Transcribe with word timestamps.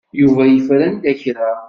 Yuba 0.21 0.43
yeffer 0.45 0.79
anda 0.87 1.11
kra. 1.21 1.51